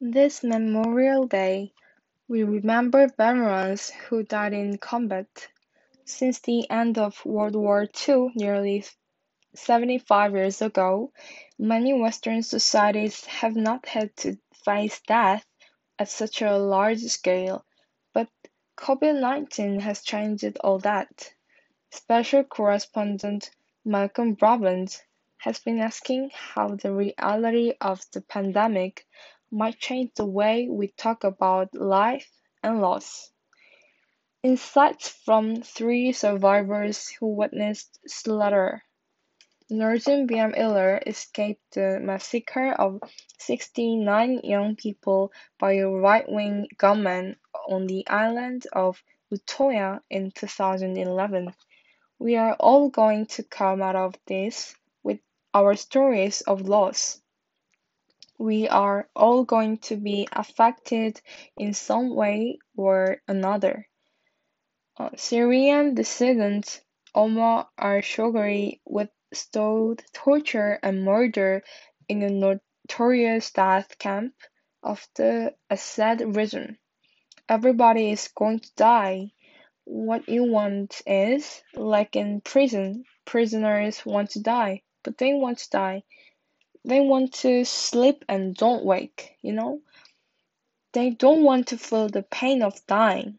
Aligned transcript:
This 0.00 0.42
Memorial 0.42 1.28
Day, 1.28 1.72
we 2.26 2.42
remember 2.42 3.06
veterans 3.06 3.90
who 3.90 4.24
died 4.24 4.52
in 4.52 4.76
combat. 4.76 5.48
Since 6.04 6.40
the 6.40 6.68
end 6.68 6.98
of 6.98 7.24
World 7.24 7.54
War 7.54 7.86
II 8.08 8.32
nearly 8.34 8.84
seventy-five 9.54 10.32
years 10.32 10.60
ago, 10.60 11.12
many 11.60 11.94
Western 11.94 12.42
societies 12.42 13.24
have 13.26 13.54
not 13.54 13.86
had 13.86 14.16
to 14.16 14.36
face 14.64 15.00
death 15.06 15.46
at 15.96 16.08
such 16.08 16.42
a 16.42 16.58
large 16.58 17.02
scale, 17.02 17.64
but 18.12 18.28
COVID-nineteen 18.76 19.78
has 19.78 20.02
changed 20.02 20.56
all 20.64 20.80
that. 20.80 21.32
Special 21.92 22.42
correspondent 22.42 23.52
Malcolm 23.84 24.34
Brabant 24.34 25.04
has 25.38 25.60
been 25.60 25.78
asking 25.78 26.30
how 26.34 26.74
the 26.74 26.92
reality 26.92 27.74
of 27.80 28.04
the 28.12 28.22
pandemic 28.22 29.06
might 29.54 29.78
change 29.78 30.10
the 30.16 30.26
way 30.26 30.68
we 30.68 30.88
talk 30.88 31.22
about 31.22 31.74
life 31.74 32.28
and 32.62 32.80
loss. 32.80 33.30
Insights 34.42 35.08
from 35.24 35.62
three 35.62 36.12
survivors 36.12 37.08
who 37.08 37.28
witnessed 37.28 37.98
slaughter. 38.06 38.82
Nordin 39.70 40.26
Bjørn 40.28 40.54
Ihler 40.58 41.00
escaped 41.06 41.62
the 41.72 41.98
massacre 42.02 42.72
of 42.72 43.00
sixty-nine 43.38 44.40
young 44.44 44.76
people 44.76 45.32
by 45.58 45.74
a 45.74 45.88
right-wing 45.88 46.68
gunman 46.76 47.36
on 47.68 47.86
the 47.86 48.06
island 48.06 48.66
of 48.72 49.02
Utøya 49.32 50.00
in 50.10 50.32
two 50.32 50.46
thousand 50.46 50.98
eleven. 50.98 51.54
We 52.18 52.36
are 52.36 52.54
all 52.60 52.90
going 52.90 53.26
to 53.36 53.42
come 53.42 53.80
out 53.80 53.96
of 53.96 54.14
this 54.26 54.74
with 55.02 55.20
our 55.54 55.74
stories 55.76 56.42
of 56.42 56.68
loss. 56.68 57.20
We 58.38 58.68
are 58.68 59.08
all 59.14 59.44
going 59.44 59.78
to 59.88 59.96
be 59.96 60.28
affected 60.32 61.20
in 61.56 61.72
some 61.72 62.14
way 62.14 62.58
or 62.76 63.22
another. 63.28 63.88
Uh, 64.96 65.10
Syrian 65.16 65.94
dissident 65.94 66.82
Omar 67.14 67.68
al-Shogri 67.78 68.80
withstood 68.84 70.02
torture 70.12 70.80
and 70.82 71.04
murder 71.04 71.62
in 72.08 72.22
a 72.22 72.30
notorious 72.30 73.52
death 73.52 73.98
camp 73.98 74.34
of 74.82 75.06
the 75.14 75.54
Assad 75.70 76.34
regime. 76.34 76.78
Everybody 77.48 78.10
is 78.10 78.28
going 78.34 78.60
to 78.60 78.74
die. 78.74 79.32
What 79.84 80.28
you 80.28 80.44
want 80.44 81.02
is, 81.06 81.62
like 81.74 82.16
in 82.16 82.40
prison, 82.40 83.04
prisoners 83.24 84.04
want 84.04 84.30
to 84.30 84.40
die, 84.40 84.82
but 85.04 85.18
they 85.18 85.34
want 85.34 85.58
to 85.58 85.70
die 85.70 86.02
they 86.84 87.00
want 87.00 87.32
to 87.32 87.64
sleep 87.64 88.24
and 88.28 88.54
don't 88.54 88.84
wake, 88.84 89.36
you 89.42 89.52
know? 89.52 89.80
They 90.92 91.10
don't 91.10 91.42
want 91.42 91.68
to 91.68 91.78
feel 91.78 92.08
the 92.08 92.22
pain 92.22 92.62
of 92.62 92.86
dying. 92.86 93.38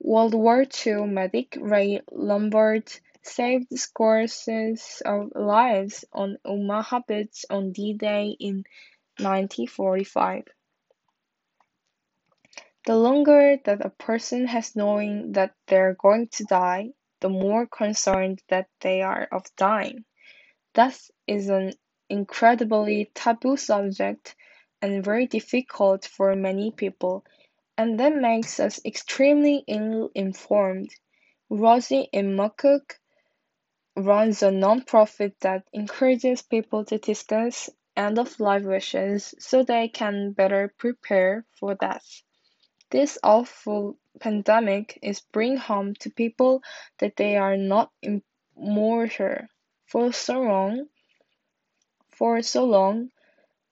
World 0.00 0.34
War 0.34 0.64
II 0.86 1.06
medic 1.06 1.56
Ray 1.60 2.00
Lambert 2.10 3.00
saved 3.22 3.78
scores 3.78 4.48
of 5.04 5.32
lives 5.34 6.04
on 6.12 6.38
Omaha 6.44 7.00
Beach 7.08 7.44
on 7.50 7.72
D-Day 7.72 8.36
in 8.38 8.64
1945. 9.18 10.44
The 12.86 12.96
longer 12.96 13.56
that 13.64 13.84
a 13.84 13.90
person 13.90 14.46
has 14.46 14.76
knowing 14.76 15.32
that 15.32 15.54
they're 15.66 15.94
going 15.94 16.28
to 16.32 16.44
die, 16.44 16.90
the 17.20 17.30
more 17.30 17.66
concerned 17.66 18.42
that 18.48 18.68
they 18.80 19.00
are 19.00 19.26
of 19.32 19.44
dying. 19.56 20.04
Death 20.74 21.10
is 21.26 21.48
an 21.48 21.72
incredibly 22.08 23.10
taboo 23.14 23.56
subject 23.56 24.36
and 24.82 25.04
very 25.04 25.26
difficult 25.26 26.04
for 26.04 26.34
many 26.34 26.70
people, 26.70 27.24
and 27.76 27.98
that 28.00 28.14
makes 28.14 28.60
us 28.60 28.80
extremely 28.84 29.64
ill-informed. 29.66 30.90
Rosie 31.50 32.08
McCook 32.12 32.98
runs 33.96 34.42
a 34.42 34.50
non-profit 34.50 35.36
that 35.40 35.64
encourages 35.72 36.42
people 36.42 36.84
to 36.84 36.98
discuss 36.98 37.70
end-of-life 37.96 38.64
wishes 38.64 39.34
so 39.38 39.62
they 39.62 39.88
can 39.88 40.32
better 40.32 40.72
prepare 40.78 41.44
for 41.58 41.74
death. 41.74 42.22
This 42.90 43.18
awful 43.22 43.96
pandemic 44.20 44.98
is 45.02 45.20
bringing 45.32 45.58
home 45.58 45.94
to 46.00 46.10
people 46.10 46.62
that 46.98 47.16
they 47.16 47.36
are 47.36 47.56
not 47.56 47.90
immortal 48.02 49.46
for 49.86 50.12
so 50.12 50.40
long 50.40 50.86
for 52.16 52.42
so 52.42 52.64
long, 52.64 53.10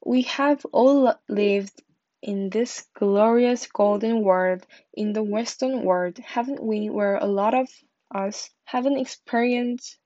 we 0.04 0.22
have 0.22 0.64
all 0.72 1.14
lived 1.28 1.82
in 2.22 2.50
this 2.50 2.86
glorious 2.94 3.66
golden 3.66 4.22
world 4.22 4.66
in 4.94 5.12
the 5.12 5.22
Western 5.22 5.82
world, 5.82 6.18
haven't 6.18 6.62
we, 6.62 6.90
where 6.90 7.16
a 7.16 7.26
lot 7.26 7.54
of 7.54 7.68
us 8.14 8.50
haven't 8.64 8.98
experienced 8.98 9.98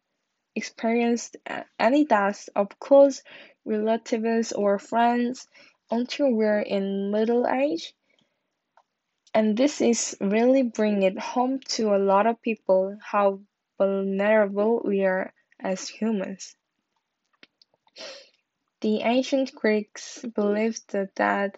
experienced 0.54 1.36
any 1.78 2.04
deaths 2.06 2.48
of 2.56 2.78
close 2.78 3.22
relatives 3.66 4.52
or 4.52 4.78
friends 4.78 5.46
until 5.90 6.30
we're 6.30 6.60
in 6.60 7.10
middle 7.10 7.46
age? 7.46 7.92
And 9.34 9.54
this 9.54 9.82
is 9.82 10.16
really 10.18 10.62
bringing 10.62 11.02
it 11.02 11.18
home 11.18 11.60
to 11.76 11.94
a 11.94 12.00
lot 12.00 12.26
of 12.26 12.40
people 12.40 12.96
how 13.02 13.40
vulnerable 13.76 14.80
we 14.82 15.04
are 15.04 15.34
as 15.60 15.88
humans. 15.88 16.56
The 18.86 19.02
ancient 19.02 19.52
Greeks 19.52 20.24
believed 20.32 20.92
that 20.92 21.56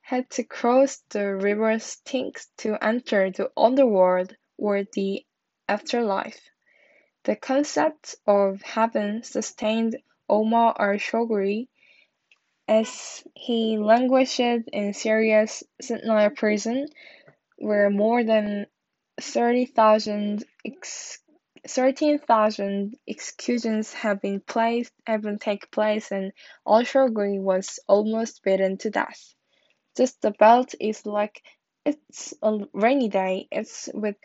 had 0.00 0.28
to 0.30 0.42
cross 0.42 0.96
the 1.10 1.36
river 1.36 1.78
Styx 1.78 2.48
to 2.56 2.76
enter 2.84 3.30
the 3.30 3.52
underworld 3.56 4.34
or 4.58 4.82
the 4.82 5.24
afterlife. 5.68 6.40
The 7.22 7.36
concept 7.36 8.16
of 8.26 8.62
heaven 8.62 9.22
sustained 9.22 9.98
Omar 10.28 10.74
al-Shogri 10.76 11.68
as 12.66 13.22
he 13.36 13.78
languished 13.78 14.40
in 14.40 14.92
Syria's 14.92 15.62
Saydnaya 15.80 16.30
prison, 16.34 16.88
where 17.58 17.90
more 17.90 18.24
than 18.24 18.66
30,000 19.20 20.42
ex 20.64 21.20
thirteen 21.68 22.18
thousand 22.18 22.96
executions 23.08 23.92
have 23.92 24.20
been 24.20 24.40
placed 24.40 24.92
have 25.06 25.22
been 25.22 25.38
take 25.38 25.70
place 25.70 26.12
and 26.12 26.32
Al-Shogri 26.66 27.40
was 27.40 27.78
almost 27.86 28.42
beaten 28.42 28.78
to 28.78 28.90
death. 28.90 29.34
Just 29.96 30.20
the 30.22 30.30
belt 30.30 30.74
is 30.80 31.06
like 31.06 31.42
it's 31.84 32.34
a 32.42 32.58
rainy 32.72 33.08
day. 33.08 33.48
It's 33.50 33.88
with 33.94 34.16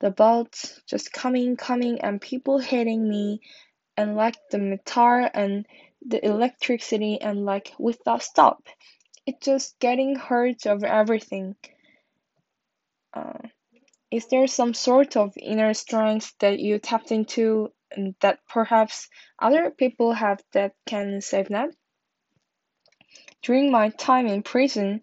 the 0.00 0.10
belt 0.10 0.80
just 0.86 1.12
coming, 1.12 1.56
coming, 1.56 2.00
and 2.00 2.20
people 2.20 2.58
hitting 2.58 3.08
me, 3.08 3.40
and 3.96 4.16
like 4.16 4.36
the 4.50 4.58
metal 4.58 5.28
and 5.32 5.66
the 6.04 6.24
electricity, 6.24 7.20
and 7.20 7.44
like 7.44 7.72
without 7.78 8.22
stop. 8.22 8.64
It's 9.26 9.44
just 9.44 9.78
getting 9.78 10.16
hurt 10.16 10.66
of 10.66 10.82
everything. 10.82 11.54
Uh, 13.14 13.38
is 14.12 14.26
there 14.26 14.46
some 14.46 14.74
sort 14.74 15.16
of 15.16 15.32
inner 15.38 15.72
strength 15.72 16.34
that 16.40 16.58
you 16.58 16.78
tapped 16.78 17.10
into 17.10 17.72
that 18.20 18.40
perhaps 18.46 19.08
other 19.38 19.70
people 19.70 20.12
have 20.12 20.38
that 20.52 20.74
can 20.86 21.22
save 21.22 21.48
them? 21.48 21.70
During 23.40 23.70
my 23.70 23.88
time 23.88 24.26
in 24.26 24.42
prison, 24.42 25.00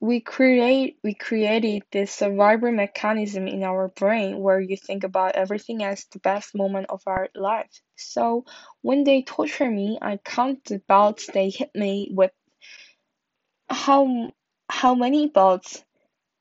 we 0.00 0.20
create 0.20 0.98
we 1.04 1.12
created 1.12 1.82
this 1.92 2.12
survival 2.12 2.72
mechanism 2.72 3.46
in 3.46 3.62
our 3.62 3.88
brain 3.88 4.38
where 4.38 4.60
you 4.60 4.76
think 4.76 5.04
about 5.04 5.36
everything 5.36 5.84
as 5.84 6.06
the 6.06 6.18
best 6.18 6.54
moment 6.54 6.86
of 6.88 7.02
our 7.06 7.28
life. 7.34 7.70
So 7.96 8.46
when 8.80 9.04
they 9.04 9.22
torture 9.22 9.70
me, 9.70 9.98
I 10.00 10.16
count 10.16 10.64
the 10.64 10.78
belts 10.88 11.26
they 11.26 11.50
hit 11.50 11.70
me 11.74 12.10
with. 12.10 12.32
How 13.68 14.32
how 14.68 14.94
many 14.94 15.28
belts 15.28 15.84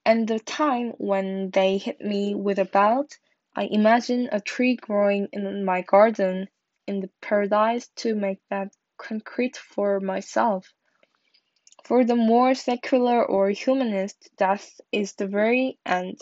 and 0.06 0.28
the 0.28 0.40
time 0.40 0.92
when 0.98 1.50
they 1.52 1.78
hit 1.78 2.02
me 2.02 2.36
with 2.36 2.60
a 2.60 2.66
belt, 2.66 3.18
I 3.56 3.66
imagine 3.66 4.30
a 4.32 4.42
tree 4.42 4.76
growing 4.76 5.28
in 5.32 5.64
my 5.64 5.82
garden 5.82 6.50
in 6.88 7.00
the 7.00 7.10
paradise 7.22 7.88
to 7.98 8.16
make 8.16 8.40
that 8.50 8.76
concrete 8.98 9.56
for 9.58 10.00
myself. 10.00 10.74
For 11.84 12.04
the 12.04 12.16
more 12.16 12.54
secular 12.54 13.26
or 13.26 13.50
humanist, 13.50 14.30
death 14.38 14.80
is 14.92 15.14
the 15.14 15.28
very 15.28 15.80
end. 15.86 16.20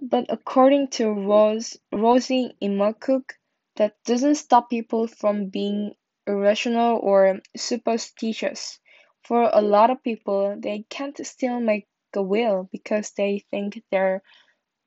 But 0.00 0.26
according 0.28 0.88
to 0.92 1.12
Rose, 1.12 1.76
Rosie 1.92 2.56
McCook, 2.62 3.30
that 3.76 3.96
doesn't 4.04 4.36
stop 4.36 4.70
people 4.70 5.06
from 5.06 5.50
being 5.50 5.94
irrational 6.26 6.98
or 6.98 7.40
superstitious. 7.56 8.78
For 9.24 9.50
a 9.52 9.60
lot 9.60 9.90
of 9.90 10.02
people, 10.02 10.56
they 10.58 10.84
can't 10.88 11.18
still 11.26 11.60
make 11.60 11.86
a 12.16 12.22
will 12.22 12.68
because 12.72 13.12
they 13.12 13.44
think 13.50 13.82
they're 13.90 14.22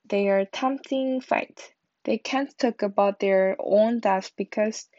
they 0.06 0.30
are 0.30 0.46
tempting 0.46 1.22
fate. 1.22 1.74
They 2.04 2.18
can't 2.18 2.58
talk 2.58 2.81
about 2.81 3.20
their 3.20 3.56
own 3.60 4.00
death 4.00 4.31
because 4.36 4.90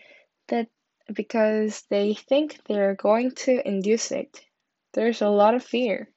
that 0.49 0.69
because 1.13 1.83
they 1.91 2.15
think 2.15 2.61
they're 2.67 2.95
going 2.95 3.33
to 3.47 3.67
induce 3.69 4.13
it. 4.13 4.41
There's 4.95 5.23
a 5.23 5.29
lot 5.29 5.55
of 5.55 5.65
fear. 5.65 6.11